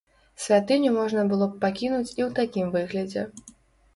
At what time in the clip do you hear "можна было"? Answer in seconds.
0.93-1.45